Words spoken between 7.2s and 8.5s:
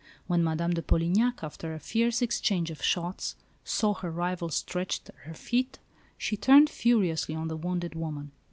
on the wounded woman.